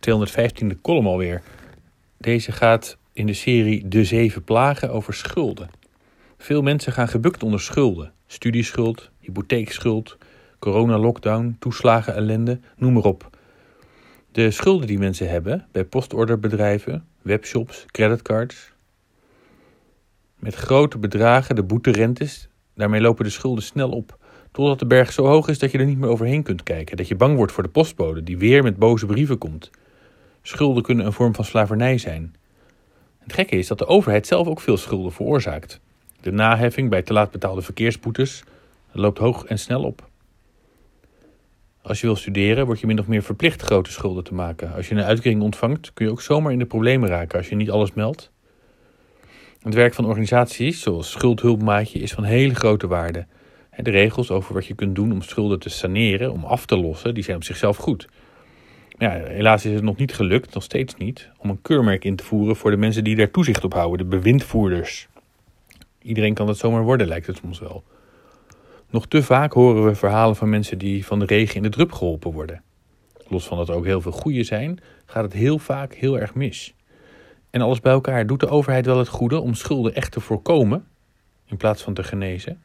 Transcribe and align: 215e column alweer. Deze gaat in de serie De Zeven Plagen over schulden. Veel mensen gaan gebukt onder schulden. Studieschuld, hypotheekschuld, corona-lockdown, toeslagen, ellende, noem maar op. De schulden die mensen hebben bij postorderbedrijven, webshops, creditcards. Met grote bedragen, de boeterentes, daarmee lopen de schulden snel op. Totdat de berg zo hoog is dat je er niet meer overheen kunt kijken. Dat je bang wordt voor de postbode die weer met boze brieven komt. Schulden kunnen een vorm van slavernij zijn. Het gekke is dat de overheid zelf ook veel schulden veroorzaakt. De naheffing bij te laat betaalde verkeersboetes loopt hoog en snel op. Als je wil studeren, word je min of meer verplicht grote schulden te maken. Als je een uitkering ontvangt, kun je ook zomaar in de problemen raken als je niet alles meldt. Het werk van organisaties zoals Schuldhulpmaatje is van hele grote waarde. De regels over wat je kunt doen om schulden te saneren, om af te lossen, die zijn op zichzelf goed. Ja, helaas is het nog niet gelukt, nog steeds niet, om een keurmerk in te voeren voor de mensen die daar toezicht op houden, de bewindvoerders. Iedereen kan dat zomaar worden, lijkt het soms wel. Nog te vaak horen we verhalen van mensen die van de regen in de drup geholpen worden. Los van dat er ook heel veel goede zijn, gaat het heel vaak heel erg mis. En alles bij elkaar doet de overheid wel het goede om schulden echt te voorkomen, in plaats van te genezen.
215e 0.00 0.80
column 0.82 1.06
alweer. 1.06 1.42
Deze 2.18 2.52
gaat 2.52 2.96
in 3.12 3.26
de 3.26 3.32
serie 3.32 3.88
De 3.88 4.04
Zeven 4.04 4.44
Plagen 4.44 4.92
over 4.92 5.14
schulden. 5.14 5.70
Veel 6.38 6.62
mensen 6.62 6.92
gaan 6.92 7.08
gebukt 7.08 7.42
onder 7.42 7.60
schulden. 7.60 8.12
Studieschuld, 8.26 9.10
hypotheekschuld, 9.20 10.16
corona-lockdown, 10.58 11.56
toeslagen, 11.58 12.14
ellende, 12.14 12.60
noem 12.76 12.92
maar 12.92 13.04
op. 13.04 13.30
De 14.32 14.50
schulden 14.50 14.86
die 14.86 14.98
mensen 14.98 15.28
hebben 15.28 15.66
bij 15.72 15.84
postorderbedrijven, 15.84 17.06
webshops, 17.22 17.84
creditcards. 17.86 18.72
Met 20.38 20.54
grote 20.54 20.98
bedragen, 20.98 21.54
de 21.54 21.62
boeterentes, 21.62 22.48
daarmee 22.74 23.00
lopen 23.00 23.24
de 23.24 23.30
schulden 23.30 23.64
snel 23.64 23.90
op. 23.90 24.18
Totdat 24.52 24.78
de 24.78 24.86
berg 24.86 25.12
zo 25.12 25.24
hoog 25.26 25.48
is 25.48 25.58
dat 25.58 25.70
je 25.70 25.78
er 25.78 25.84
niet 25.84 25.98
meer 25.98 26.08
overheen 26.08 26.42
kunt 26.42 26.62
kijken. 26.62 26.96
Dat 26.96 27.08
je 27.08 27.16
bang 27.16 27.36
wordt 27.36 27.52
voor 27.52 27.62
de 27.62 27.68
postbode 27.68 28.22
die 28.22 28.38
weer 28.38 28.62
met 28.62 28.76
boze 28.76 29.06
brieven 29.06 29.38
komt. 29.38 29.70
Schulden 30.48 30.82
kunnen 30.82 31.06
een 31.06 31.12
vorm 31.12 31.34
van 31.34 31.44
slavernij 31.44 31.98
zijn. 31.98 32.34
Het 33.18 33.32
gekke 33.32 33.56
is 33.56 33.66
dat 33.66 33.78
de 33.78 33.86
overheid 33.86 34.26
zelf 34.26 34.46
ook 34.46 34.60
veel 34.60 34.76
schulden 34.76 35.12
veroorzaakt. 35.12 35.80
De 36.20 36.30
naheffing 36.30 36.90
bij 36.90 37.02
te 37.02 37.12
laat 37.12 37.30
betaalde 37.30 37.62
verkeersboetes 37.62 38.42
loopt 38.92 39.18
hoog 39.18 39.44
en 39.44 39.58
snel 39.58 39.82
op. 39.82 40.08
Als 41.82 42.00
je 42.00 42.06
wil 42.06 42.16
studeren, 42.16 42.66
word 42.66 42.80
je 42.80 42.86
min 42.86 42.98
of 42.98 43.06
meer 43.06 43.22
verplicht 43.22 43.62
grote 43.62 43.92
schulden 43.92 44.24
te 44.24 44.34
maken. 44.34 44.74
Als 44.74 44.88
je 44.88 44.94
een 44.94 45.02
uitkering 45.02 45.42
ontvangt, 45.42 45.92
kun 45.94 46.06
je 46.06 46.10
ook 46.10 46.22
zomaar 46.22 46.52
in 46.52 46.58
de 46.58 46.66
problemen 46.66 47.08
raken 47.08 47.38
als 47.38 47.48
je 47.48 47.56
niet 47.56 47.70
alles 47.70 47.92
meldt. 47.92 48.30
Het 49.62 49.74
werk 49.74 49.94
van 49.94 50.06
organisaties 50.06 50.80
zoals 50.80 51.10
Schuldhulpmaatje 51.10 51.98
is 51.98 52.12
van 52.12 52.24
hele 52.24 52.54
grote 52.54 52.86
waarde. 52.86 53.26
De 53.76 53.90
regels 53.90 54.30
over 54.30 54.54
wat 54.54 54.66
je 54.66 54.74
kunt 54.74 54.94
doen 54.94 55.12
om 55.12 55.22
schulden 55.22 55.58
te 55.58 55.68
saneren, 55.68 56.32
om 56.32 56.44
af 56.44 56.66
te 56.66 56.76
lossen, 56.76 57.14
die 57.14 57.24
zijn 57.24 57.36
op 57.36 57.44
zichzelf 57.44 57.76
goed. 57.76 58.08
Ja, 58.98 59.10
helaas 59.10 59.64
is 59.64 59.72
het 59.72 59.82
nog 59.82 59.96
niet 59.96 60.14
gelukt, 60.14 60.54
nog 60.54 60.62
steeds 60.62 60.94
niet, 60.94 61.28
om 61.38 61.50
een 61.50 61.62
keurmerk 61.62 62.04
in 62.04 62.16
te 62.16 62.24
voeren 62.24 62.56
voor 62.56 62.70
de 62.70 62.76
mensen 62.76 63.04
die 63.04 63.16
daar 63.16 63.30
toezicht 63.30 63.64
op 63.64 63.72
houden, 63.72 63.98
de 63.98 64.16
bewindvoerders. 64.16 65.08
Iedereen 66.02 66.34
kan 66.34 66.46
dat 66.46 66.58
zomaar 66.58 66.82
worden, 66.82 67.06
lijkt 67.06 67.26
het 67.26 67.36
soms 67.36 67.58
wel. 67.58 67.84
Nog 68.90 69.06
te 69.06 69.22
vaak 69.22 69.52
horen 69.52 69.84
we 69.84 69.94
verhalen 69.94 70.36
van 70.36 70.48
mensen 70.48 70.78
die 70.78 71.06
van 71.06 71.18
de 71.18 71.24
regen 71.24 71.56
in 71.56 71.62
de 71.62 71.68
drup 71.68 71.92
geholpen 71.92 72.32
worden. 72.32 72.62
Los 73.28 73.46
van 73.46 73.56
dat 73.56 73.68
er 73.68 73.74
ook 73.74 73.84
heel 73.84 74.00
veel 74.00 74.12
goede 74.12 74.42
zijn, 74.42 74.80
gaat 75.06 75.24
het 75.24 75.32
heel 75.32 75.58
vaak 75.58 75.94
heel 75.94 76.18
erg 76.18 76.34
mis. 76.34 76.74
En 77.50 77.60
alles 77.60 77.80
bij 77.80 77.92
elkaar 77.92 78.26
doet 78.26 78.40
de 78.40 78.48
overheid 78.48 78.86
wel 78.86 78.98
het 78.98 79.08
goede 79.08 79.40
om 79.40 79.54
schulden 79.54 79.94
echt 79.94 80.12
te 80.12 80.20
voorkomen, 80.20 80.86
in 81.46 81.56
plaats 81.56 81.82
van 81.82 81.94
te 81.94 82.02
genezen. 82.02 82.62